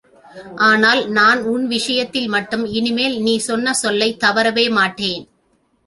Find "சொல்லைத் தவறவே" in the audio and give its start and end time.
3.73-4.69